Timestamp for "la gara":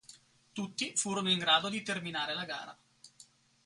2.33-2.75